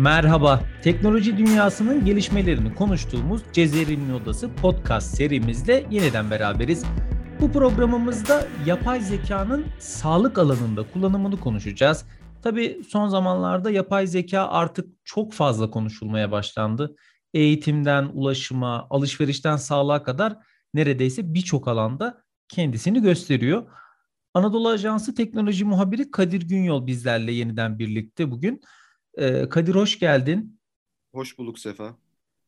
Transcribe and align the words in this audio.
Merhaba, 0.00 0.64
teknoloji 0.82 1.38
dünyasının 1.38 2.04
gelişmelerini 2.04 2.74
konuştuğumuz 2.74 3.42
Cezeri'nin 3.52 4.14
Odası 4.14 4.50
podcast 4.54 5.16
serimizde 5.16 5.86
yeniden 5.90 6.30
beraberiz. 6.30 6.84
Bu 7.40 7.52
programımızda 7.52 8.46
yapay 8.66 9.00
zekanın 9.00 9.66
sağlık 9.78 10.38
alanında 10.38 10.82
kullanımını 10.92 11.40
konuşacağız. 11.40 12.04
Tabii 12.42 12.80
son 12.88 13.08
zamanlarda 13.08 13.70
yapay 13.70 14.06
zeka 14.06 14.48
artık 14.48 14.86
çok 15.04 15.32
fazla 15.32 15.70
konuşulmaya 15.70 16.32
başlandı. 16.32 16.96
Eğitimden 17.34 18.10
ulaşıma, 18.12 18.86
alışverişten 18.90 19.56
sağlığa 19.56 20.02
kadar 20.02 20.36
neredeyse 20.74 21.34
birçok 21.34 21.68
alanda 21.68 22.22
kendisini 22.48 23.02
gösteriyor. 23.02 23.66
Anadolu 24.34 24.68
Ajansı 24.68 25.14
teknoloji 25.14 25.64
muhabiri 25.64 26.10
Kadir 26.10 26.48
Günyol 26.48 26.86
bizlerle 26.86 27.32
yeniden 27.32 27.78
birlikte 27.78 28.30
bugün. 28.30 28.60
Ee, 29.18 29.48
Kadir 29.48 29.74
hoş 29.74 29.98
geldin. 29.98 30.60
Hoş 31.14 31.38
bulduk 31.38 31.58
Sefa. 31.58 31.96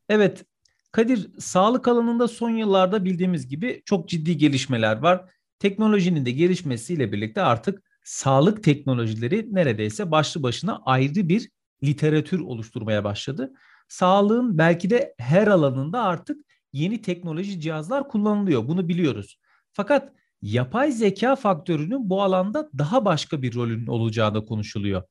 Evet, 0.09 0.45
Kadir 0.93 1.30
sağlık 1.38 1.88
alanında 1.88 2.29
son 2.29 2.51
yıllarda 2.51 3.05
bildiğimiz 3.05 3.48
gibi 3.48 3.83
çok 3.85 4.09
ciddi 4.09 4.37
gelişmeler 4.37 4.97
var. 4.97 5.30
Teknolojinin 5.59 6.27
de 6.27 6.30
gelişmesiyle 6.30 7.12
birlikte 7.12 7.43
artık 7.43 7.83
sağlık 8.05 8.65
teknolojileri 8.65 9.55
neredeyse 9.55 10.11
başlı 10.11 10.43
başına 10.43 10.83
ayrı 10.85 11.29
bir 11.29 11.51
literatür 11.85 12.41
oluşturmaya 12.41 13.05
başladı. 13.05 13.52
Sağlığın 13.88 14.59
belki 14.59 14.91
de 14.91 15.15
her 15.19 15.47
alanında 15.47 16.02
artık 16.02 16.45
yeni 16.73 17.02
teknoloji 17.02 17.60
cihazlar 17.60 18.09
kullanılıyor. 18.09 18.69
Bunu 18.69 18.88
biliyoruz. 18.88 19.38
Fakat 19.73 20.13
yapay 20.43 20.93
zeka 20.93 21.37
faktörünün 21.37 22.10
bu 22.10 22.23
alanda 22.23 22.71
daha 22.79 23.05
başka 23.05 23.43
bir 23.43 23.55
rolün 23.55 23.87
olacağı 23.87 24.35
da 24.35 24.45
konuşuluyor. 24.45 25.02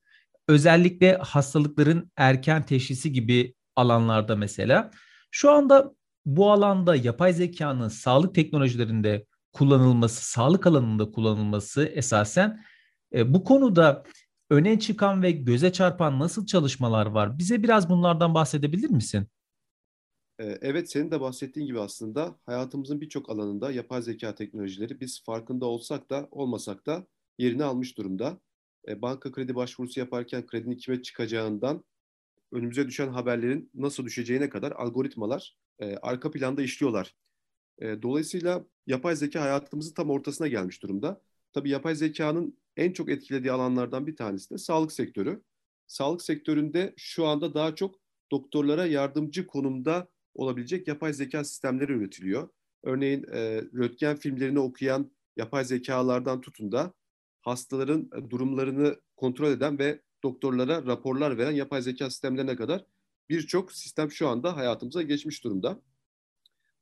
Özellikle 0.52 1.16
hastalıkların 1.16 2.10
erken 2.16 2.66
teşhisi 2.66 3.12
gibi 3.12 3.54
alanlarda 3.76 4.36
mesela. 4.36 4.90
Şu 5.30 5.50
anda 5.50 5.94
bu 6.26 6.52
alanda 6.52 6.96
yapay 6.96 7.32
zekanın 7.32 7.88
sağlık 7.88 8.34
teknolojilerinde 8.34 9.26
kullanılması, 9.52 10.30
sağlık 10.30 10.66
alanında 10.66 11.10
kullanılması 11.10 11.84
esasen 11.84 12.64
e, 13.14 13.34
bu 13.34 13.44
konuda 13.44 14.04
öne 14.50 14.78
çıkan 14.78 15.22
ve 15.22 15.30
göze 15.30 15.72
çarpan 15.72 16.18
nasıl 16.18 16.46
çalışmalar 16.46 17.06
var? 17.06 17.38
Bize 17.38 17.62
biraz 17.62 17.90
bunlardan 17.90 18.34
bahsedebilir 18.34 18.90
misin? 18.90 19.26
Ee, 20.38 20.58
evet, 20.60 20.90
senin 20.90 21.10
de 21.10 21.20
bahsettiğin 21.20 21.66
gibi 21.66 21.80
aslında 21.80 22.36
hayatımızın 22.46 23.00
birçok 23.00 23.30
alanında 23.30 23.70
yapay 23.70 24.02
zeka 24.02 24.34
teknolojileri 24.34 25.00
biz 25.00 25.24
farkında 25.24 25.66
olsak 25.66 26.10
da 26.10 26.28
olmasak 26.30 26.86
da 26.86 27.06
yerini 27.38 27.64
almış 27.64 27.98
durumda. 27.98 28.38
Ee, 28.88 29.02
banka 29.02 29.32
kredi 29.32 29.54
başvurusu 29.54 30.00
yaparken 30.00 30.46
kredinin 30.46 30.76
kime 30.76 31.02
çıkacağından 31.02 31.84
önümüze 32.52 32.88
düşen 32.88 33.08
haberlerin 33.08 33.70
nasıl 33.74 34.04
düşeceğine 34.04 34.48
kadar 34.48 34.72
algoritmalar 34.72 35.56
e, 35.78 35.96
arka 35.96 36.30
planda 36.30 36.62
işliyorlar. 36.62 37.14
E, 37.78 38.02
dolayısıyla 38.02 38.66
yapay 38.86 39.16
zeka 39.16 39.40
hayatımızın 39.42 39.94
tam 39.94 40.10
ortasına 40.10 40.48
gelmiş 40.48 40.82
durumda. 40.82 41.20
Tabii 41.52 41.70
yapay 41.70 41.94
zekanın 41.94 42.58
en 42.76 42.92
çok 42.92 43.10
etkilediği 43.10 43.52
alanlardan 43.52 44.06
bir 44.06 44.16
tanesi 44.16 44.50
de 44.50 44.58
sağlık 44.58 44.92
sektörü. 44.92 45.42
Sağlık 45.86 46.22
sektöründe 46.22 46.94
şu 46.96 47.26
anda 47.26 47.54
daha 47.54 47.74
çok 47.74 48.00
doktorlara 48.30 48.86
yardımcı 48.86 49.46
konumda 49.46 50.08
olabilecek 50.34 50.88
yapay 50.88 51.12
zeka 51.12 51.44
sistemleri 51.44 51.92
üretiliyor. 51.92 52.48
Örneğin 52.82 53.24
e, 53.32 53.62
röntgen 53.62 54.16
filmlerini 54.16 54.58
okuyan 54.58 55.10
yapay 55.36 55.64
zekalardan 55.64 56.40
tutun 56.40 56.72
da 56.72 56.94
hastaların 57.42 58.10
e, 58.16 58.30
durumlarını 58.30 58.96
kontrol 59.16 59.50
eden 59.50 59.78
ve 59.78 60.00
doktorlara 60.22 60.86
raporlar 60.86 61.38
veren 61.38 61.52
yapay 61.52 61.82
zeka 61.82 62.10
sistemlerine 62.10 62.56
kadar 62.56 62.84
birçok 63.28 63.72
sistem 63.72 64.10
şu 64.10 64.28
anda 64.28 64.56
hayatımıza 64.56 65.02
geçmiş 65.02 65.44
durumda. 65.44 65.82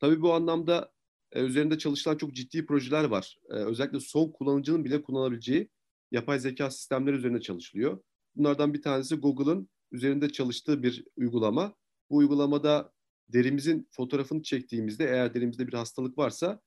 Tabii 0.01 0.23
bu 0.23 0.33
anlamda 0.33 0.93
e, 1.33 1.43
üzerinde 1.43 1.79
çalışılan 1.79 2.17
çok 2.17 2.35
ciddi 2.35 2.67
projeler 2.67 3.05
var. 3.05 3.39
E, 3.51 3.55
özellikle 3.55 4.01
son 4.01 4.31
kullanıcının 4.31 4.85
bile 4.85 5.03
kullanabileceği 5.03 5.71
yapay 6.11 6.39
zeka 6.39 6.71
sistemleri 6.71 7.17
üzerinde 7.17 7.41
çalışılıyor. 7.41 8.03
Bunlardan 8.37 8.75
bir 8.75 8.83
tanesi 8.83 9.17
Google'ın 9.17 9.69
üzerinde 9.93 10.29
çalıştığı 10.31 10.83
bir 10.83 11.05
uygulama. 11.17 11.75
Bu 12.11 12.17
uygulamada 12.17 12.93
derimizin 13.29 13.89
fotoğrafını 13.91 14.43
çektiğimizde 14.43 15.05
eğer 15.05 15.35
derimizde 15.35 15.67
bir 15.67 15.73
hastalık 15.73 16.19
varsa 16.19 16.61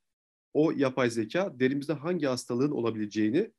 o 0.54 0.72
yapay 0.72 1.10
zeka 1.10 1.60
derimizde 1.60 1.94
hangi 1.94 2.26
hastalığın 2.26 2.72
olabileceğini 2.72 3.52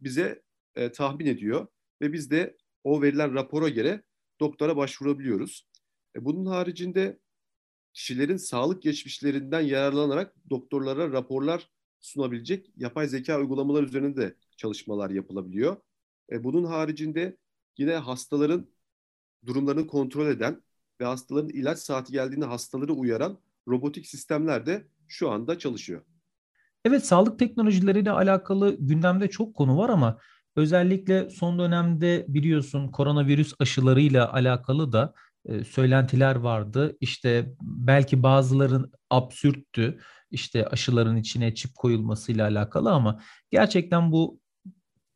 bize 0.00 0.42
e, 0.74 0.92
tahmin 0.92 1.26
ediyor 1.26 1.66
ve 2.02 2.12
biz 2.12 2.30
de 2.30 2.56
o 2.84 3.02
verilen 3.02 3.34
rapora 3.34 3.68
göre 3.68 4.02
doktora 4.40 4.76
başvurabiliyoruz. 4.76 5.66
E, 6.16 6.24
bunun 6.24 6.46
haricinde 6.46 7.18
kişilerin 7.92 8.36
sağlık 8.36 8.82
geçmişlerinden 8.82 9.60
yararlanarak 9.60 10.34
doktorlara 10.50 11.12
raporlar 11.12 11.70
sunabilecek 12.00 12.72
yapay 12.76 13.08
zeka 13.08 13.40
uygulamalar 13.40 13.82
üzerinde 13.82 14.16
de 14.16 14.34
çalışmalar 14.56 15.10
yapılabiliyor. 15.10 15.76
E, 16.32 16.44
bunun 16.44 16.64
haricinde 16.64 17.36
yine 17.78 17.94
hastaların 17.94 18.66
durumlarını 19.46 19.86
kontrol 19.86 20.26
eden 20.26 20.62
ve 21.00 21.04
hastaların 21.04 21.48
ilaç 21.48 21.78
saati 21.78 22.12
geldiğinde 22.12 22.44
hastaları 22.44 22.92
uyaran 22.92 23.38
robotik 23.68 24.06
sistemler 24.06 24.66
de 24.66 24.86
şu 25.08 25.30
anda 25.30 25.58
çalışıyor. 25.58 26.02
Evet 26.84 27.06
sağlık 27.06 27.38
teknolojileriyle 27.38 28.10
alakalı 28.10 28.76
gündemde 28.80 29.28
çok 29.30 29.54
konu 29.54 29.76
var 29.78 29.88
ama 29.88 30.18
özellikle 30.56 31.30
son 31.30 31.58
dönemde 31.58 32.24
biliyorsun 32.28 32.88
koronavirüs 32.88 33.54
aşılarıyla 33.58 34.32
alakalı 34.32 34.92
da 34.92 35.14
e, 35.44 35.64
söylentiler 35.64 36.36
vardı. 36.36 36.96
İşte 37.00 37.54
belki 37.62 38.22
bazıların 38.22 38.92
absürttü. 39.10 40.00
İşte 40.30 40.66
aşıların 40.66 41.16
içine 41.16 41.54
çip 41.54 41.74
koyulmasıyla 41.74 42.48
alakalı 42.48 42.92
ama 42.92 43.20
gerçekten 43.50 44.12
bu 44.12 44.40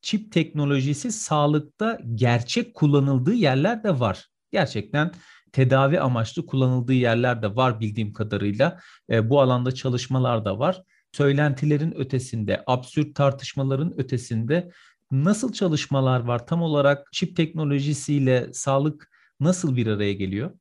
çip 0.03 0.33
teknolojisi 0.33 1.13
sağlıkta 1.13 1.99
gerçek 2.15 2.75
kullanıldığı 2.75 3.35
yerler 3.35 3.85
de 3.85 4.01
var. 4.01 4.29
Gerçekten 4.53 5.13
tedavi 5.53 6.01
amaçlı 6.01 6.47
kullanıldığı 6.47 6.93
yerler 6.93 7.43
de 7.43 7.57
var 7.57 7.81
bildiğim 7.81 8.13
kadarıyla. 8.13 8.81
E, 9.11 9.31
bu 9.31 9.41
alanda 9.41 9.73
çalışmalar 9.73 10.45
da 10.45 10.59
var. 10.59 10.83
Söylentilerin 11.15 11.93
ötesinde, 11.97 12.63
absürt 12.67 13.15
tartışmaların 13.15 14.01
ötesinde 14.01 14.71
nasıl 15.11 15.53
çalışmalar 15.53 16.21
var? 16.21 16.47
Tam 16.47 16.63
olarak 16.63 17.13
çip 17.13 17.37
teknolojisiyle 17.37 18.53
sağlık 18.53 19.11
nasıl 19.41 19.77
bir 19.77 19.87
araya 19.87 20.13
geliyor? 20.13 20.59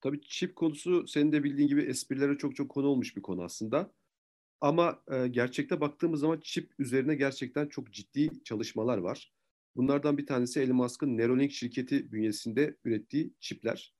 Tabii 0.00 0.20
çip 0.20 0.56
konusu 0.56 1.06
senin 1.06 1.32
de 1.32 1.44
bildiğin 1.44 1.68
gibi 1.68 1.82
esprilere 1.82 2.38
çok 2.38 2.56
çok 2.56 2.68
konu 2.68 2.86
olmuş 2.86 3.16
bir 3.16 3.22
konu 3.22 3.42
aslında. 3.42 3.92
Ama 4.60 5.02
e, 5.12 5.28
gerçekte 5.28 5.80
baktığımız 5.80 6.20
zaman 6.20 6.40
çip 6.42 6.72
üzerine 6.78 7.14
gerçekten 7.14 7.68
çok 7.68 7.92
ciddi 7.92 8.44
çalışmalar 8.44 8.98
var. 8.98 9.32
Bunlardan 9.76 10.18
bir 10.18 10.26
tanesi 10.26 10.60
Elon 10.60 10.76
Musk'ın 10.76 11.18
Neuralink 11.18 11.52
şirketi 11.52 12.12
bünyesinde 12.12 12.76
ürettiği 12.84 13.34
çipler. 13.40 13.94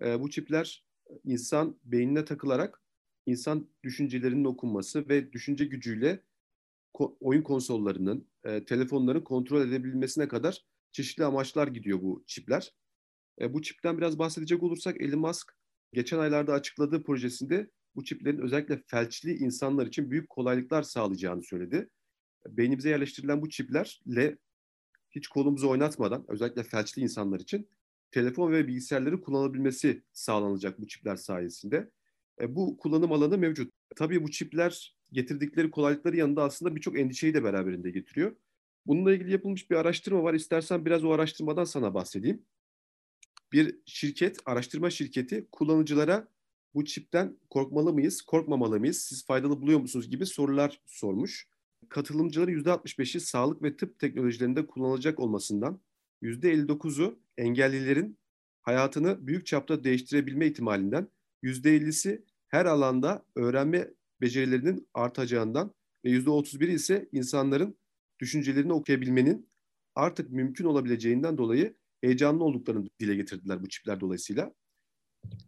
E, 0.00 0.20
bu 0.20 0.30
çipler 0.30 0.84
insan 1.24 1.80
beynine 1.84 2.24
takılarak 2.24 2.82
insan 3.28 3.68
düşüncelerinin 3.84 4.44
okunması 4.44 5.08
ve 5.08 5.32
düşünce 5.32 5.64
gücüyle 5.64 6.22
ko- 6.94 7.16
oyun 7.20 7.42
konsollarının, 7.42 8.28
e, 8.44 8.64
telefonların 8.64 9.24
kontrol 9.24 9.68
edebilmesine 9.68 10.28
kadar 10.28 10.64
çeşitli 10.92 11.24
amaçlar 11.24 11.68
gidiyor 11.68 12.02
bu 12.02 12.24
çipler. 12.26 12.74
E, 13.40 13.52
bu 13.54 13.62
çipten 13.62 13.98
biraz 13.98 14.18
bahsedecek 14.18 14.62
olursak 14.62 15.00
Elon 15.00 15.20
Musk 15.20 15.52
geçen 15.92 16.18
aylarda 16.18 16.52
açıkladığı 16.52 17.02
projesinde 17.02 17.70
bu 17.94 18.04
çiplerin 18.04 18.38
özellikle 18.38 18.82
felçli 18.86 19.36
insanlar 19.36 19.86
için 19.86 20.10
büyük 20.10 20.28
kolaylıklar 20.28 20.82
sağlayacağını 20.82 21.42
söyledi. 21.42 21.90
Beynimize 22.48 22.90
yerleştirilen 22.90 23.42
bu 23.42 23.48
çiplerle 23.48 24.38
hiç 25.10 25.28
kolumuzu 25.28 25.68
oynatmadan 25.68 26.24
özellikle 26.28 26.62
felçli 26.62 27.02
insanlar 27.02 27.40
için 27.40 27.68
telefon 28.10 28.52
ve 28.52 28.68
bilgisayarları 28.68 29.20
kullanabilmesi 29.20 30.02
sağlanacak 30.12 30.80
bu 30.80 30.86
çipler 30.86 31.16
sayesinde. 31.16 31.90
E, 32.40 32.54
bu 32.56 32.76
kullanım 32.76 33.12
alanı 33.12 33.38
mevcut. 33.38 33.72
Tabii 33.96 34.22
bu 34.22 34.30
çipler 34.30 34.96
getirdikleri 35.12 35.70
kolaylıkları 35.70 36.16
yanında 36.16 36.42
aslında 36.42 36.76
birçok 36.76 36.98
endişeyi 36.98 37.34
de 37.34 37.44
beraberinde 37.44 37.90
getiriyor. 37.90 38.36
Bununla 38.86 39.14
ilgili 39.14 39.32
yapılmış 39.32 39.70
bir 39.70 39.76
araştırma 39.76 40.22
var. 40.22 40.34
İstersen 40.34 40.84
biraz 40.84 41.04
o 41.04 41.10
araştırmadan 41.10 41.64
sana 41.64 41.94
bahsedeyim 41.94 42.42
bir 43.52 43.76
şirket, 43.86 44.38
araştırma 44.46 44.90
şirketi 44.90 45.48
kullanıcılara 45.52 46.28
bu 46.74 46.84
çipten 46.84 47.36
korkmalı 47.50 47.92
mıyız, 47.92 48.22
korkmamalı 48.22 48.80
mıyız, 48.80 48.98
siz 48.98 49.26
faydalı 49.26 49.60
buluyor 49.60 49.80
musunuz 49.80 50.10
gibi 50.10 50.26
sorular 50.26 50.80
sormuş. 50.86 51.48
Katılımcıların 51.88 52.52
%65'i 52.52 53.20
sağlık 53.20 53.62
ve 53.62 53.76
tıp 53.76 53.98
teknolojilerinde 53.98 54.66
kullanılacak 54.66 55.20
olmasından, 55.20 55.80
%59'u 56.22 57.18
engellilerin 57.38 58.18
hayatını 58.62 59.26
büyük 59.26 59.46
çapta 59.46 59.84
değiştirebilme 59.84 60.46
ihtimalinden, 60.46 61.08
%50'si 61.42 62.24
her 62.48 62.66
alanda 62.66 63.24
öğrenme 63.36 63.90
becerilerinin 64.20 64.88
artacağından 64.94 65.74
ve 66.04 66.10
%31'i 66.10 66.74
ise 66.74 67.08
insanların 67.12 67.78
düşüncelerini 68.20 68.72
okuyabilmenin 68.72 69.48
artık 69.94 70.30
mümkün 70.30 70.64
olabileceğinden 70.64 71.38
dolayı 71.38 71.76
heyecanlı 72.00 72.44
olduklarını 72.44 72.88
dile 73.00 73.14
getirdiler 73.14 73.62
bu 73.62 73.68
çipler 73.68 74.00
dolayısıyla. 74.00 74.54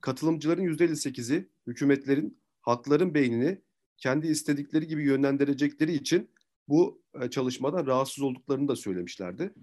Katılımcıların 0.01 0.63
%58'i 0.63 1.49
hükümetlerin 1.67 2.41
halkların 2.61 3.15
beynini 3.15 3.63
kendi 3.97 4.27
istedikleri 4.27 4.87
gibi 4.87 5.05
yönlendirecekleri 5.05 5.93
için 5.93 6.31
bu 6.69 7.03
e, 7.21 7.31
çalışmadan 7.31 7.87
rahatsız 7.87 8.25
olduklarını 8.25 8.69
da 8.69 8.77
söylemişlerdi. 8.77 9.55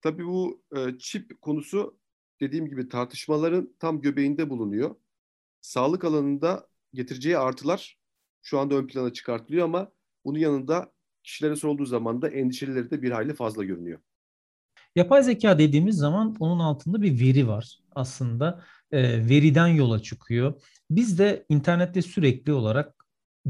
Tabii 0.00 0.26
bu 0.26 0.62
e, 0.76 0.98
çip 0.98 1.40
konusu 1.40 1.98
dediğim 2.40 2.68
gibi 2.68 2.88
tartışmaların 2.88 3.74
tam 3.78 4.00
göbeğinde 4.00 4.50
bulunuyor. 4.50 4.96
Sağlık 5.60 6.04
alanında 6.04 6.68
getireceği 6.94 7.38
artılar 7.38 7.98
şu 8.42 8.58
anda 8.58 8.74
ön 8.74 8.86
plana 8.86 9.12
çıkartılıyor 9.12 9.64
ama 9.64 9.92
bunun 10.24 10.38
yanında 10.38 10.92
kişilere 11.24 11.56
sorulduğu 11.56 11.86
zaman 11.86 12.22
da 12.22 12.28
endişeleri 12.28 12.90
de 12.90 13.02
bir 13.02 13.10
hayli 13.10 13.34
fazla 13.34 13.64
görünüyor. 13.64 13.98
Yapay 14.96 15.22
zeka 15.22 15.58
dediğimiz 15.58 15.96
zaman 15.96 16.36
onun 16.40 16.60
altında 16.60 17.02
bir 17.02 17.20
veri 17.20 17.48
var 17.48 17.78
aslında. 17.94 18.64
E, 18.92 19.28
veriden 19.28 19.66
yola 19.66 20.02
çıkıyor. 20.02 20.62
Biz 20.90 21.18
de 21.18 21.46
internette 21.48 22.02
sürekli 22.02 22.52
olarak 22.52 23.04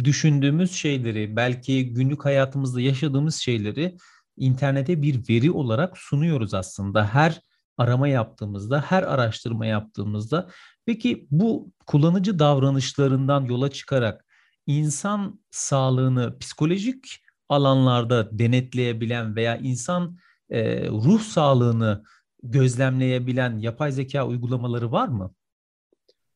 düşündüğümüz 0.05 0.73
şeyleri, 0.73 1.37
belki 1.37 1.93
günlük 1.95 2.25
hayatımızda 2.25 2.81
yaşadığımız 2.81 3.37
şeyleri 3.37 3.97
internete 4.37 5.03
bir 5.03 5.29
veri 5.29 5.51
olarak 5.51 5.99
sunuyoruz 5.99 6.55
aslında. 6.55 7.07
Her 7.07 7.41
arama 7.79 8.09
yaptığımızda, 8.09 8.81
her 8.81 9.03
araştırma 9.03 9.67
yaptığımızda. 9.67 10.51
Peki 10.87 11.27
bu 11.31 11.73
kullanıcı 11.87 12.39
davranışlarından 12.39 13.45
yola 13.45 13.71
çıkarak 13.71 14.27
insan 14.67 15.41
sağlığını 15.51 16.39
psikolojik 16.39 17.25
alanlarda 17.49 18.39
denetleyebilen 18.39 19.37
veya 19.37 19.57
insan 19.57 20.19
e, 20.51 20.89
ruh 20.89 21.21
sağlığını 21.21 22.05
gözlemleyebilen 22.43 23.59
yapay 23.59 23.93
zeka 23.93 24.29
uygulamaları 24.29 24.93
var 24.93 25.09
mı? 25.09 25.35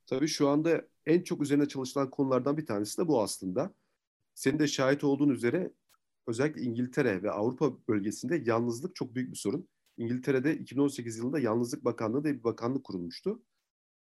Tabii 0.07 0.29
şu 0.29 0.49
anda 0.49 0.83
en 1.07 1.23
çok 1.23 1.43
üzerine 1.43 1.69
çalışılan 1.69 2.11
konulardan 2.11 2.57
bir 2.57 2.67
tanesi 2.67 2.99
de 3.03 3.09
bu 3.09 3.23
aslında. 3.23 3.75
Senin 4.35 4.59
de 4.59 4.67
şahit 4.67 5.05
olduğun 5.05 5.29
üzere 5.29 5.73
özellikle 6.27 6.63
İngiltere 6.63 7.23
ve 7.23 7.31
Avrupa 7.31 7.73
bölgesinde 7.89 8.43
yalnızlık 8.47 8.95
çok 8.95 9.15
büyük 9.15 9.31
bir 9.31 9.37
sorun. 9.37 9.69
İngiltere'de 9.97 10.57
2018 10.57 11.19
yılında 11.19 11.39
Yalnızlık 11.39 11.85
Bakanlığı 11.85 12.25
diye 12.25 12.35
bir 12.35 12.45
bakanlık 12.45 12.85
kurulmuştu. 12.85 13.43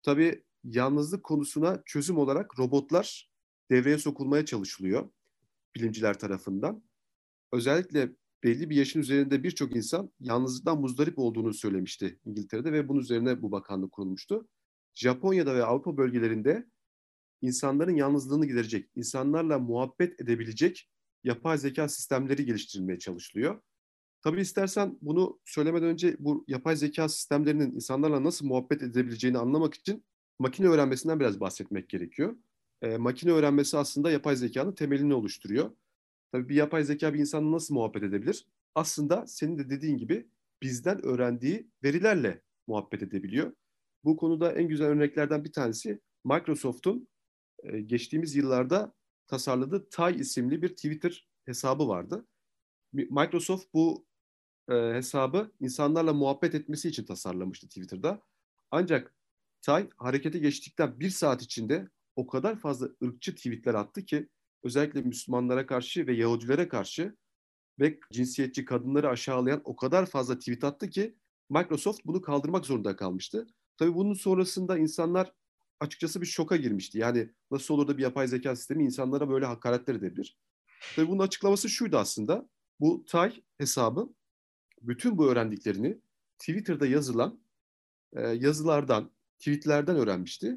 Tabii 0.03 0.43
yalnızlık 0.63 1.23
konusuna 1.23 1.83
çözüm 1.85 2.17
olarak 2.17 2.59
robotlar 2.59 3.29
devreye 3.71 3.97
sokulmaya 3.97 4.45
çalışılıyor 4.45 5.09
bilimciler 5.75 6.19
tarafından. 6.19 6.83
Özellikle 7.53 8.15
belli 8.43 8.69
bir 8.69 8.75
yaşın 8.75 8.99
üzerinde 8.99 9.43
birçok 9.43 9.75
insan 9.75 10.11
yalnızlıktan 10.19 10.81
muzdarip 10.81 11.19
olduğunu 11.19 11.53
söylemişti 11.53 12.19
İngiltere'de 12.25 12.71
ve 12.71 12.87
bunun 12.87 12.99
üzerine 12.99 13.41
bu 13.41 13.51
bakanlık 13.51 13.91
kurulmuştu. 13.91 14.47
Japonya'da 14.95 15.55
ve 15.55 15.63
Avrupa 15.63 15.97
bölgelerinde 15.97 16.65
insanların 17.41 17.95
yalnızlığını 17.95 18.45
giderecek, 18.45 18.89
insanlarla 18.95 19.59
muhabbet 19.59 20.21
edebilecek 20.21 20.89
yapay 21.23 21.57
zeka 21.57 21.89
sistemleri 21.89 22.45
geliştirilmeye 22.45 22.99
çalışılıyor. 22.99 23.61
Tabii 24.21 24.41
istersen 24.41 24.97
bunu 25.01 25.39
söylemeden 25.45 25.87
önce 25.87 26.15
bu 26.19 26.45
yapay 26.47 26.75
zeka 26.75 27.09
sistemlerinin 27.09 27.71
insanlarla 27.71 28.23
nasıl 28.23 28.45
muhabbet 28.45 28.83
edebileceğini 28.83 29.37
anlamak 29.37 29.73
için 29.73 30.03
makine 30.39 30.67
öğrenmesinden 30.67 31.19
biraz 31.19 31.39
bahsetmek 31.39 31.89
gerekiyor. 31.89 32.35
E, 32.81 32.97
makine 32.97 33.31
öğrenmesi 33.31 33.77
aslında 33.77 34.11
yapay 34.11 34.35
zekanın 34.35 34.71
temelini 34.71 35.13
oluşturuyor. 35.13 35.71
Tabii 36.31 36.49
bir 36.49 36.55
yapay 36.55 36.83
zeka 36.83 37.13
bir 37.13 37.19
insanla 37.19 37.51
nasıl 37.55 37.73
muhabbet 37.73 38.03
edebilir? 38.03 38.47
Aslında 38.75 39.27
senin 39.27 39.57
de 39.57 39.69
dediğin 39.69 39.97
gibi 39.97 40.27
bizden 40.61 41.05
öğrendiği 41.05 41.67
verilerle 41.83 42.41
muhabbet 42.67 43.03
edebiliyor. 43.03 43.53
Bu 44.03 44.17
konuda 44.17 44.51
en 44.51 44.67
güzel 44.67 44.87
örneklerden 44.87 45.43
bir 45.43 45.51
tanesi 45.51 45.99
Microsoft'un 46.25 47.07
e, 47.63 47.81
geçtiğimiz 47.81 48.35
yıllarda 48.35 48.93
tasarladığı 49.27 49.89
Tay 49.89 50.19
isimli 50.19 50.61
bir 50.61 50.69
Twitter 50.69 51.27
hesabı 51.45 51.87
vardı. 51.87 52.27
Microsoft 52.93 53.73
bu 53.73 54.08
e, 54.69 54.73
hesabı 54.73 55.51
insanlarla 55.59 56.13
muhabbet 56.13 56.55
etmesi 56.55 56.89
için 56.89 57.05
tasarlamıştı 57.05 57.67
Twitter'da. 57.67 58.21
Ancak 58.71 59.15
Tay 59.61 59.89
harekete 59.97 60.39
geçtikten 60.39 60.99
bir 60.99 61.09
saat 61.09 61.41
içinde 61.41 61.89
o 62.15 62.27
kadar 62.27 62.59
fazla 62.59 62.89
ırkçı 63.03 63.35
tweetler 63.35 63.73
attı 63.73 64.05
ki 64.05 64.29
özellikle 64.63 65.01
Müslümanlara 65.01 65.65
karşı 65.65 66.07
ve 66.07 66.13
Yahudilere 66.13 66.67
karşı 66.67 67.15
ve 67.79 67.99
cinsiyetçi 68.11 68.65
kadınları 68.65 69.09
aşağılayan 69.09 69.61
o 69.63 69.75
kadar 69.75 70.05
fazla 70.05 70.39
tweet 70.39 70.63
attı 70.63 70.89
ki 70.89 71.15
Microsoft 71.49 72.05
bunu 72.05 72.21
kaldırmak 72.21 72.65
zorunda 72.65 72.95
kalmıştı. 72.95 73.47
Tabii 73.77 73.95
bunun 73.95 74.13
sonrasında 74.13 74.77
insanlar 74.77 75.33
açıkçası 75.79 76.21
bir 76.21 76.25
şoka 76.25 76.55
girmişti. 76.57 76.97
Yani 76.97 77.29
nasıl 77.51 77.73
olur 77.73 77.87
da 77.87 77.97
bir 77.97 78.03
yapay 78.03 78.27
zeka 78.27 78.55
sistemi 78.55 78.83
insanlara 78.83 79.29
böyle 79.29 79.45
hakaretler 79.45 79.95
edebilir? 79.95 80.37
Tabii 80.95 81.07
bunun 81.07 81.23
açıklaması 81.23 81.69
şuydu 81.69 81.97
aslında. 81.97 82.49
Bu 82.79 83.05
Tay 83.05 83.41
hesabı 83.57 84.09
bütün 84.81 85.17
bu 85.17 85.31
öğrendiklerini 85.31 86.01
Twitter'da 86.39 86.87
yazılan 86.87 87.39
e, 88.13 88.21
yazılardan, 88.21 89.11
tweetlerden 89.39 89.95
öğrenmişti. 89.95 90.55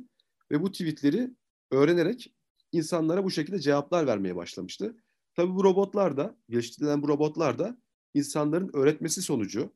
Ve 0.50 0.62
bu 0.62 0.72
tweetleri 0.72 1.30
öğrenerek 1.70 2.34
insanlara 2.72 3.24
bu 3.24 3.30
şekilde 3.30 3.58
cevaplar 3.58 4.06
vermeye 4.06 4.36
başlamıştı. 4.36 4.96
Tabii 5.36 5.54
bu 5.54 5.64
robotlar 5.64 6.16
da, 6.16 6.36
geliştirilen 6.48 7.02
bu 7.02 7.08
robotlar 7.08 7.58
da 7.58 7.78
insanların 8.14 8.70
öğretmesi 8.74 9.22
sonucu 9.22 9.74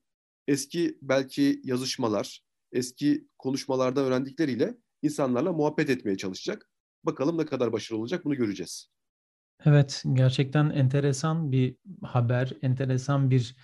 eski 0.48 0.98
belki 1.02 1.60
yazışmalar, 1.64 2.44
eski 2.72 3.28
konuşmalardan 3.38 4.04
öğrendikleriyle 4.04 4.76
insanlarla 5.02 5.52
muhabbet 5.52 5.90
etmeye 5.90 6.16
çalışacak. 6.16 6.70
Bakalım 7.04 7.38
ne 7.38 7.46
kadar 7.46 7.72
başarılı 7.72 8.00
olacak 8.00 8.24
bunu 8.24 8.34
göreceğiz. 8.34 8.90
Evet, 9.64 10.02
gerçekten 10.12 10.70
enteresan 10.70 11.52
bir 11.52 11.76
haber, 12.02 12.52
enteresan 12.62 13.30
bir 13.30 13.56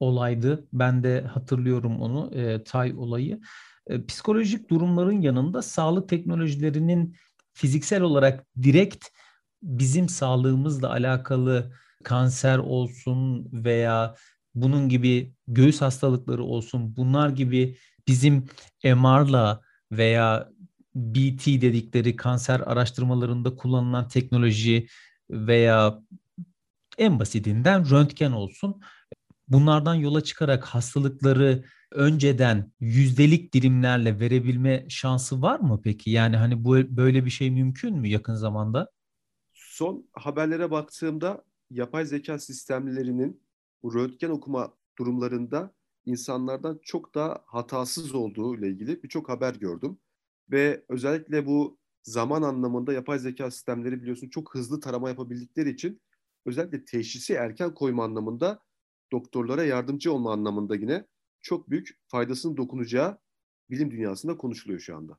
olaydı. 0.00 0.66
Ben 0.72 1.02
de 1.02 1.20
hatırlıyorum 1.20 2.00
onu, 2.00 2.34
e, 2.34 2.64
Tay 2.64 2.94
olayı. 2.96 3.40
E, 3.86 4.04
psikolojik 4.06 4.70
durumların 4.70 5.20
yanında 5.20 5.62
sağlık 5.62 6.08
teknolojilerinin 6.08 7.16
fiziksel 7.54 8.02
olarak 8.02 8.46
direkt 8.62 9.06
bizim 9.62 10.08
sağlığımızla 10.08 10.90
alakalı 10.90 11.72
kanser 12.04 12.58
olsun 12.58 13.48
veya 13.52 14.14
bunun 14.54 14.88
gibi 14.88 15.34
göğüs 15.48 15.80
hastalıkları 15.80 16.44
olsun 16.44 16.96
bunlar 16.96 17.28
gibi 17.28 17.76
bizim 18.08 18.44
MR'la 18.84 19.60
veya 19.92 20.48
BT 20.94 21.46
dedikleri 21.46 22.16
kanser 22.16 22.60
araştırmalarında 22.60 23.56
kullanılan 23.56 24.08
teknoloji 24.08 24.86
veya 25.30 25.98
en 26.98 27.18
basitinden 27.18 27.90
röntgen 27.90 28.32
olsun. 28.32 28.80
Bunlardan 29.48 29.94
yola 29.94 30.20
çıkarak 30.20 30.64
hastalıkları 30.64 31.64
önceden 31.92 32.72
yüzdelik 32.80 33.54
dilimlerle 33.54 34.20
verebilme 34.20 34.86
şansı 34.88 35.42
var 35.42 35.60
mı 35.60 35.80
peki? 35.84 36.10
Yani 36.10 36.36
hani 36.36 36.64
bu 36.64 36.74
böyle 36.74 37.24
bir 37.24 37.30
şey 37.30 37.50
mümkün 37.50 37.98
mü 37.98 38.08
yakın 38.08 38.34
zamanda? 38.34 38.90
Son 39.54 40.08
haberlere 40.12 40.70
baktığımda 40.70 41.44
yapay 41.70 42.06
zeka 42.06 42.38
sistemlerinin 42.38 43.42
röntgen 43.84 44.30
okuma 44.30 44.74
durumlarında 44.98 45.74
insanlardan 46.06 46.80
çok 46.82 47.14
daha 47.14 47.42
hatasız 47.46 48.14
olduğu 48.14 48.56
ile 48.56 48.68
ilgili 48.68 49.02
birçok 49.02 49.28
haber 49.28 49.54
gördüm. 49.54 49.98
Ve 50.50 50.84
özellikle 50.88 51.46
bu 51.46 51.78
zaman 52.02 52.42
anlamında 52.42 52.92
yapay 52.92 53.18
zeka 53.18 53.50
sistemleri 53.50 54.02
biliyorsun 54.02 54.28
çok 54.28 54.54
hızlı 54.54 54.80
tarama 54.80 55.08
yapabildikleri 55.08 55.70
için 55.70 56.00
özellikle 56.46 56.84
teşhisi 56.84 57.34
erken 57.34 57.74
koyma 57.74 58.04
anlamında 58.04 58.60
doktorlara 59.12 59.64
yardımcı 59.64 60.12
olma 60.12 60.32
anlamında 60.32 60.76
yine 60.76 61.04
çok 61.40 61.70
büyük 61.70 61.88
faydasının 62.06 62.56
dokunacağı 62.56 63.18
bilim 63.70 63.90
dünyasında 63.90 64.36
konuşuluyor 64.36 64.80
şu 64.80 64.96
anda. 64.96 65.18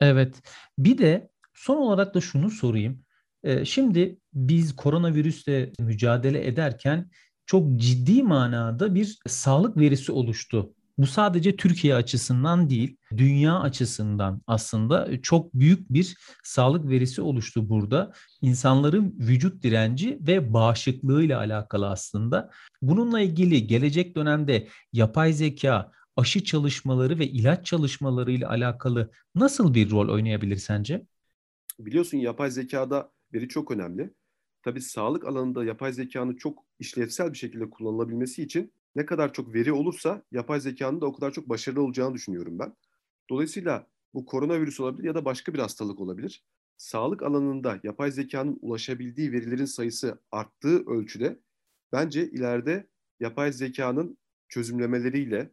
Evet. 0.00 0.42
Bir 0.78 0.98
de 0.98 1.30
son 1.54 1.76
olarak 1.76 2.14
da 2.14 2.20
şunu 2.20 2.50
sorayım. 2.50 3.04
Ee, 3.42 3.64
şimdi 3.64 4.18
biz 4.32 4.76
koronavirüsle 4.76 5.72
mücadele 5.78 6.46
ederken 6.46 7.10
çok 7.46 7.76
ciddi 7.76 8.22
manada 8.22 8.94
bir 8.94 9.18
sağlık 9.26 9.76
verisi 9.76 10.12
oluştu. 10.12 10.74
Bu 10.98 11.06
sadece 11.06 11.56
Türkiye 11.56 11.94
açısından 11.94 12.70
değil, 12.70 12.96
dünya 13.16 13.60
açısından 13.60 14.42
aslında 14.46 15.22
çok 15.22 15.54
büyük 15.54 15.92
bir 15.92 16.16
sağlık 16.44 16.88
verisi 16.88 17.22
oluştu 17.22 17.68
burada. 17.68 18.12
İnsanların 18.42 19.14
vücut 19.18 19.62
direnci 19.62 20.18
ve 20.20 20.52
bağışıklığıyla 20.52 21.38
alakalı 21.38 21.90
aslında. 21.90 22.50
Bununla 22.82 23.20
ilgili 23.20 23.66
gelecek 23.66 24.16
dönemde 24.16 24.68
yapay 24.92 25.32
zeka, 25.32 25.92
aşı 26.16 26.44
çalışmaları 26.44 27.18
ve 27.18 27.26
ilaç 27.26 27.66
çalışmaları 27.66 28.32
ile 28.32 28.46
alakalı 28.46 29.10
nasıl 29.34 29.74
bir 29.74 29.90
rol 29.90 30.08
oynayabilir 30.08 30.56
sence? 30.56 31.06
Biliyorsun 31.78 32.18
yapay 32.18 32.50
zekada 32.50 33.10
veri 33.32 33.48
çok 33.48 33.70
önemli. 33.70 34.14
Tabii 34.62 34.80
sağlık 34.80 35.26
alanında 35.26 35.64
yapay 35.64 35.92
zekanın 35.92 36.36
çok 36.36 36.64
işlevsel 36.78 37.32
bir 37.32 37.38
şekilde 37.38 37.70
kullanılabilmesi 37.70 38.42
için 38.42 38.72
ne 38.96 39.06
kadar 39.06 39.32
çok 39.32 39.54
veri 39.54 39.72
olursa 39.72 40.22
yapay 40.32 40.60
zekanın 40.60 41.00
da 41.00 41.06
o 41.06 41.12
kadar 41.12 41.32
çok 41.32 41.48
başarılı 41.48 41.82
olacağını 41.82 42.14
düşünüyorum 42.14 42.58
ben. 42.58 42.76
Dolayısıyla 43.30 43.86
bu 44.14 44.26
koronavirüs 44.26 44.80
olabilir 44.80 45.08
ya 45.08 45.14
da 45.14 45.24
başka 45.24 45.54
bir 45.54 45.58
hastalık 45.58 46.00
olabilir. 46.00 46.44
Sağlık 46.76 47.22
alanında 47.22 47.80
yapay 47.82 48.10
zekanın 48.10 48.58
ulaşabildiği 48.62 49.32
verilerin 49.32 49.64
sayısı 49.64 50.18
arttığı 50.32 50.86
ölçüde 50.86 51.40
bence 51.92 52.30
ileride 52.30 52.88
yapay 53.20 53.52
zekanın 53.52 54.18
çözümlemeleriyle 54.48 55.50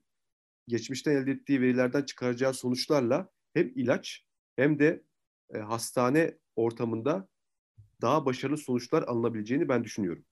geçmişten 0.67 1.11
elde 1.15 1.31
ettiği 1.31 1.61
verilerden 1.61 2.03
çıkaracağı 2.03 2.53
sonuçlarla 2.53 3.29
hem 3.53 3.71
ilaç 3.75 4.25
hem 4.55 4.79
de 4.79 5.03
e, 5.53 5.57
hastane 5.59 6.37
ortamında 6.55 7.29
daha 8.01 8.25
başarılı 8.25 8.57
sonuçlar 8.57 9.03
alınabileceğini 9.03 9.69
ben 9.69 9.83
düşünüyorum. 9.83 10.25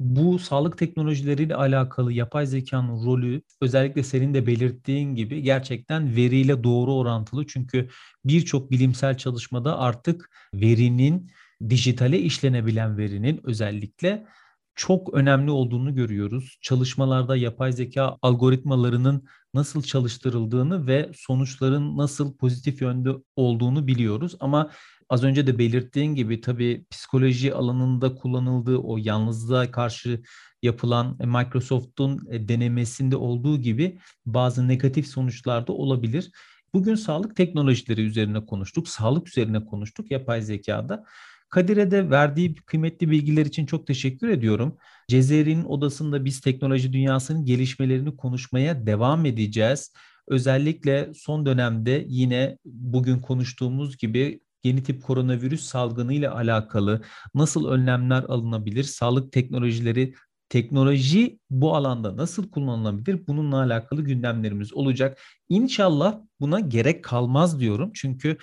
Bu 0.00 0.38
sağlık 0.38 0.78
teknolojileriyle 0.78 1.54
alakalı 1.54 2.12
yapay 2.12 2.46
zekanın 2.46 3.06
rolü 3.06 3.42
özellikle 3.60 4.02
senin 4.02 4.34
de 4.34 4.46
belirttiğin 4.46 5.14
gibi 5.14 5.42
gerçekten 5.42 6.16
veriyle 6.16 6.64
doğru 6.64 6.94
orantılı. 6.94 7.46
Çünkü 7.46 7.88
birçok 8.24 8.70
bilimsel 8.70 9.16
çalışmada 9.16 9.78
artık 9.78 10.30
verinin 10.54 11.30
dijitale 11.68 12.18
işlenebilen 12.18 12.98
verinin 12.98 13.40
özellikle 13.44 14.26
çok 14.74 15.14
önemli 15.14 15.50
olduğunu 15.50 15.94
görüyoruz. 15.94 16.58
Çalışmalarda 16.62 17.36
yapay 17.36 17.72
zeka 17.72 18.18
algoritmalarının 18.22 19.24
nasıl 19.54 19.82
çalıştırıldığını 19.82 20.86
ve 20.86 21.10
sonuçların 21.14 21.96
nasıl 21.96 22.36
pozitif 22.36 22.82
yönde 22.82 23.10
olduğunu 23.36 23.86
biliyoruz. 23.86 24.36
Ama 24.40 24.70
az 25.08 25.24
önce 25.24 25.46
de 25.46 25.58
belirttiğin 25.58 26.14
gibi 26.14 26.40
tabii 26.40 26.84
psikoloji 26.90 27.54
alanında 27.54 28.14
kullanıldığı 28.14 28.78
o 28.78 28.98
yalnızlığa 28.98 29.70
karşı 29.70 30.22
yapılan 30.62 31.16
e, 31.20 31.26
Microsoft'un 31.26 32.26
e, 32.30 32.48
denemesinde 32.48 33.16
olduğu 33.16 33.60
gibi 33.60 33.98
bazı 34.26 34.68
negatif 34.68 35.06
sonuçlar 35.06 35.66
da 35.66 35.72
olabilir. 35.72 36.30
Bugün 36.74 36.94
sağlık 36.94 37.36
teknolojileri 37.36 38.00
üzerine 38.00 38.46
konuştuk, 38.46 38.88
sağlık 38.88 39.28
üzerine 39.28 39.64
konuştuk 39.64 40.10
yapay 40.10 40.42
zekada. 40.42 41.04
Kadir'e 41.48 41.90
de 41.90 42.10
verdiği 42.10 42.54
kıymetli 42.54 43.10
bilgiler 43.10 43.46
için 43.46 43.66
çok 43.66 43.86
teşekkür 43.86 44.28
ediyorum. 44.28 44.76
Cezeri'nin 45.08 45.64
odasında 45.64 46.24
biz 46.24 46.40
teknoloji 46.40 46.92
dünyasının 46.92 47.44
gelişmelerini 47.44 48.16
konuşmaya 48.16 48.86
devam 48.86 49.26
edeceğiz. 49.26 49.92
Özellikle 50.28 51.10
son 51.14 51.46
dönemde 51.46 52.04
yine 52.08 52.58
bugün 52.64 53.18
konuştuğumuz 53.18 53.96
gibi 53.96 54.40
yeni 54.64 54.82
tip 54.82 55.02
koronavirüs 55.02 55.62
salgını 55.62 56.14
ile 56.14 56.28
alakalı 56.28 57.02
nasıl 57.34 57.68
önlemler 57.68 58.22
alınabilir? 58.22 58.84
Sağlık 58.84 59.32
teknolojileri 59.32 60.14
teknoloji 60.48 61.38
bu 61.50 61.76
alanda 61.76 62.16
nasıl 62.16 62.50
kullanılabilir? 62.50 63.26
Bununla 63.26 63.56
alakalı 63.62 64.02
gündemlerimiz 64.02 64.74
olacak. 64.74 65.18
İnşallah 65.48 66.18
buna 66.40 66.60
gerek 66.60 67.04
kalmaz 67.04 67.60
diyorum. 67.60 67.90
Çünkü 67.94 68.38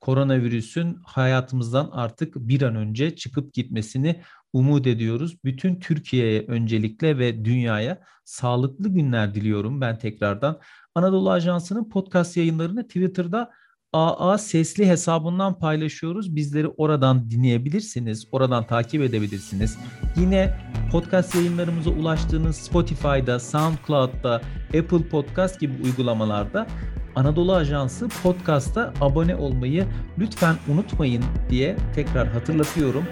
koronavirüsün 0.00 0.98
hayatımızdan 1.04 1.88
artık 1.92 2.36
bir 2.36 2.62
an 2.62 2.76
önce 2.76 3.16
çıkıp 3.16 3.54
gitmesini 3.54 4.20
umut 4.52 4.86
ediyoruz. 4.86 5.36
Bütün 5.44 5.80
Türkiye'ye 5.80 6.44
öncelikle 6.48 7.18
ve 7.18 7.44
dünyaya 7.44 8.00
sağlıklı 8.24 8.88
günler 8.88 9.34
diliyorum 9.34 9.80
ben 9.80 9.98
tekrardan. 9.98 10.60
Anadolu 10.94 11.30
Ajansı'nın 11.30 11.88
podcast 11.88 12.36
yayınlarını 12.36 12.86
Twitter'da 12.86 13.50
AA 13.92 14.38
Sesli 14.38 14.88
hesabından 14.88 15.58
paylaşıyoruz. 15.58 16.36
Bizleri 16.36 16.68
oradan 16.68 17.30
dinleyebilirsiniz, 17.30 18.26
oradan 18.32 18.66
takip 18.66 19.02
edebilirsiniz. 19.02 19.78
Yine 20.16 20.58
podcast 20.92 21.34
yayınlarımıza 21.34 21.90
ulaştığınız 21.90 22.56
Spotify'da, 22.56 23.40
SoundCloud'da, 23.40 24.42
Apple 24.66 25.08
Podcast 25.08 25.60
gibi 25.60 25.82
uygulamalarda 25.84 26.66
Anadolu 27.14 27.54
Ajansı 27.54 28.08
podcast'a 28.22 28.94
abone 29.00 29.36
olmayı 29.36 29.86
lütfen 30.18 30.56
unutmayın 30.68 31.24
diye 31.50 31.76
tekrar 31.94 32.28
hatırlatıyorum. 32.28 33.04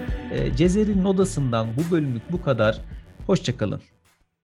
Cezer'in 0.55 1.05
odasından 1.05 1.67
bu 1.77 1.91
bölümlük 1.91 2.31
bu 2.31 2.41
kadar. 2.41 2.81
Hoşçakalın. 3.27 3.81